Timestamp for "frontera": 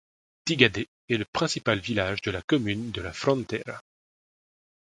3.13-3.81